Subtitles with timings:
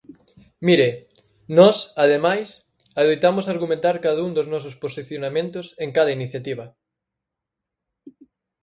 [0.67, 0.87] Mire,
[1.57, 2.49] nós ademais
[3.01, 6.65] adoitamos argumentar cada un dos nosos posicionamentos en cada iniciativa.